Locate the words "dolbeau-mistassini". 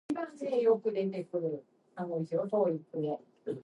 1.11-3.19